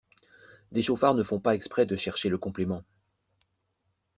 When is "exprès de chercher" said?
1.53-2.29